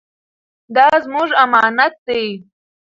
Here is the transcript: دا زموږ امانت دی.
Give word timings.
دا 0.75 0.87
زموږ 1.05 1.29
امانت 1.43 1.93
دی. 2.07 2.25